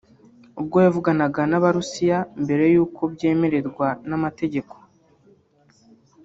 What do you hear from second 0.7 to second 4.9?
yavuganaga n'Abarusiya mbere y'uko abyemererwa n'amategeko